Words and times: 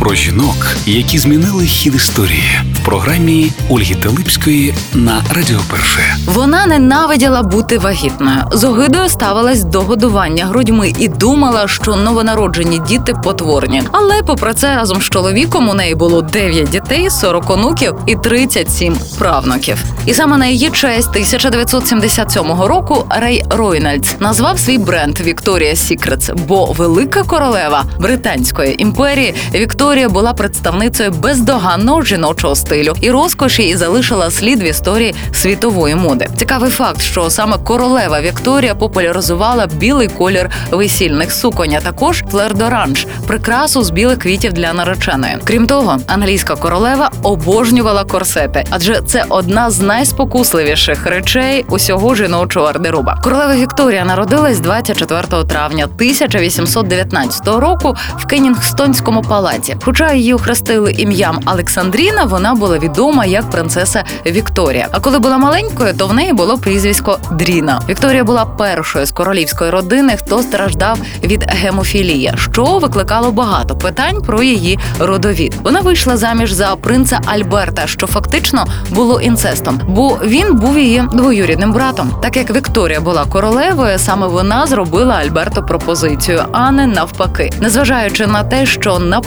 Про 0.00 0.14
жінок, 0.14 0.76
які 0.86 1.18
змінили 1.18 1.64
хід 1.64 1.94
історії 1.94 2.60
в 2.74 2.84
програмі 2.84 3.52
Ольги 3.68 3.94
Телипської 3.94 4.74
на 4.94 5.22
Радіо 5.34 5.58
Перше. 5.70 6.16
Вона 6.26 6.66
ненавиділа 6.66 7.42
бути 7.42 7.78
вагітною. 7.78 8.44
З 8.52 8.64
огидою 8.64 9.08
ставилась 9.08 9.64
до 9.64 9.80
годування 9.80 10.46
грудьми 10.46 10.92
і 10.98 11.08
думала, 11.08 11.68
що 11.68 11.96
новонароджені 11.96 12.78
діти 12.88 13.14
потворні. 13.24 13.82
Але 13.92 14.22
попри 14.22 14.54
це, 14.54 14.76
разом 14.76 15.02
з 15.02 15.04
чоловіком 15.04 15.68
у 15.68 15.74
неї 15.74 15.94
було 15.94 16.22
9 16.22 16.70
дітей, 16.70 17.10
40 17.10 17.50
онуків 17.50 17.94
і 18.06 18.16
37 18.16 18.96
правнуків. 19.18 19.84
І 20.06 20.14
саме 20.14 20.36
на 20.36 20.46
її 20.46 20.70
честь 20.70 21.08
1977 21.08 22.42
року 22.62 23.04
Рей 23.10 23.44
Ройнальдс 23.50 24.14
назвав 24.20 24.58
свій 24.58 24.78
бренд 24.78 25.20
Victoria's 25.20 25.74
Secrets, 25.74 26.34
бо 26.48 26.66
велика 26.66 27.22
королева 27.22 27.84
британської 27.98 28.82
імперії 28.82 29.34
Вікторія 29.54 29.89
була 29.90 30.32
представницею 30.32 31.10
бездоганного 31.10 32.02
жіночого 32.02 32.54
стилю 32.56 32.94
і 33.00 33.10
розкоші 33.10 33.62
і 33.62 33.76
залишила 33.76 34.30
слід 34.30 34.62
в 34.62 34.64
історії 34.64 35.14
світової 35.32 35.94
моди. 35.94 36.28
Цікавий 36.36 36.70
факт, 36.70 37.00
що 37.02 37.30
саме 37.30 37.58
королева 37.58 38.20
Вікторія 38.20 38.74
популяризувала 38.74 39.66
білий 39.66 40.08
колір 40.08 40.50
весільних 40.70 41.32
суконь, 41.32 41.74
а 41.74 41.80
також 41.80 42.24
флер-доранж– 42.32 43.06
прикрасу 43.26 43.82
з 43.82 43.90
білих 43.90 44.18
квітів 44.18 44.52
для 44.52 44.72
нареченої. 44.72 45.36
Крім 45.44 45.66
того, 45.66 45.98
англійська 46.06 46.56
королева 46.56 47.10
обожнювала 47.22 48.04
корсети, 48.04 48.64
адже 48.70 49.00
це 49.06 49.24
одна 49.28 49.70
з 49.70 49.80
найспокусливіших 49.80 51.06
речей 51.06 51.64
усього 51.68 52.14
жіночого 52.14 52.66
гардероба. 52.66 53.20
Королева 53.24 53.54
Вікторія 53.54 54.04
народилась 54.04 54.60
24 54.60 55.44
травня 55.44 55.84
1819 55.84 57.48
року 57.48 57.96
в 58.16 58.26
Кенінгстонському 58.26 59.22
палаці. 59.22 59.76
Хоча 59.84 60.12
її 60.12 60.34
охрестили 60.34 60.92
ім'ям 60.92 61.40
Олександріна, 61.46 62.24
вона 62.24 62.54
була 62.54 62.78
відома 62.78 63.24
як 63.24 63.50
принцеса 63.50 64.04
Вікторія. 64.26 64.88
А 64.90 65.00
коли 65.00 65.18
була 65.18 65.38
маленькою, 65.38 65.94
то 65.94 66.06
в 66.06 66.14
неї 66.14 66.32
було 66.32 66.58
прізвисько 66.58 67.18
Дріна. 67.30 67.82
Вікторія 67.88 68.24
була 68.24 68.44
першою 68.44 69.06
з 69.06 69.10
королівської 69.10 69.70
родини, 69.70 70.16
хто 70.16 70.42
страждав 70.42 70.98
від 71.24 71.44
гемофілії, 71.48 72.32
що 72.36 72.64
викликало 72.64 73.32
багато 73.32 73.76
питань 73.76 74.22
про 74.22 74.42
її 74.42 74.78
родовід. 74.98 75.54
Вона 75.62 75.80
вийшла 75.80 76.16
заміж 76.16 76.52
за 76.52 76.76
принца 76.76 77.20
Альберта, 77.26 77.86
що 77.86 78.06
фактично 78.06 78.66
було 78.90 79.20
інцестом, 79.20 79.80
бо 79.88 80.18
він 80.24 80.54
був 80.54 80.78
її 80.78 81.04
двоюрідним 81.12 81.72
братом. 81.72 82.10
Так 82.22 82.36
як 82.36 82.56
Вікторія 82.56 83.00
була 83.00 83.24
королевою, 83.24 83.98
саме 83.98 84.26
вона 84.26 84.66
зробила 84.66 85.14
Альберту 85.14 85.62
пропозицію, 85.62 86.42
а 86.52 86.70
не 86.70 86.86
навпаки. 86.86 87.50
Незважаючи 87.60 88.26
на 88.26 88.44
те, 88.44 88.66
що 88.66 88.98
на 88.98 89.20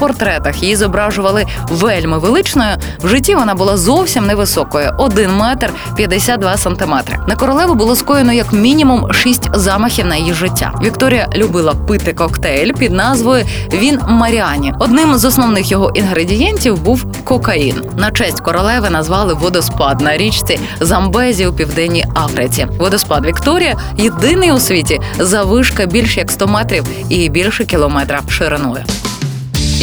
портретах 0.44 0.64
її 0.64 0.76
зображували 0.76 1.46
вельми 1.70 2.20
величною, 2.20 2.76
в 3.00 3.08
житті 3.08 3.36
вона 3.36 3.56
була 3.56 3.78
зовсім 3.78 4.26
невисокою 4.26 4.92
1 4.98 5.36
метр 5.36 5.74
52 5.96 6.58
сантиметри. 6.58 7.20
На 7.28 7.36
королеву 7.36 7.76
було 7.76 7.96
скоєно 7.96 8.34
як 8.34 8.54
мінімум 8.54 9.14
шість 9.14 9.50
замахів 9.54 10.06
на 10.06 10.16
її 10.16 10.34
життя. 10.34 10.72
Вікторія 10.84 11.28
любила 11.36 11.74
пити 11.74 12.14
коктейль 12.14 12.72
під 12.74 12.92
назвою 12.92 13.46
Він 13.74 14.00
Маріані. 14.08 14.74
Одним 14.80 15.18
з 15.18 15.26
основних 15.26 15.72
його 15.72 15.92
інгредієнтів 15.96 16.82
був 16.82 17.06
кокаїн. 17.24 17.76
На 17.98 18.12
честь 18.12 18.40
королеви 18.40 18.90
назвали 18.90 19.34
водоспад 19.34 20.02
на 20.02 20.18
річці 20.18 20.60
Замбезі 20.80 21.48
у 21.48 21.54
південній 21.54 22.06
Африці. 22.16 22.68
Водоспад 22.80 23.26
Вікторія 23.26 23.76
єдиний 23.98 24.52
у 24.52 24.60
світі 24.60 25.00
завишка 25.20 25.86
більш 25.86 26.18
як 26.18 26.32
100 26.32 26.48
метрів 26.48 26.84
і 27.10 27.30
більше 27.30 27.66
кілометра 27.66 28.22
шириною. 28.30 28.84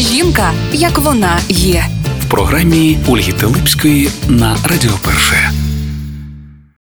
Жінка, 0.00 0.52
як 0.72 0.98
вона 0.98 1.38
є. 1.48 1.84
В 2.26 2.30
програмі 2.30 2.98
Ольги 3.08 3.32
Телипської 3.32 4.10
на 4.28 4.56
Радіо 4.64 4.92
Перше. 5.04 5.59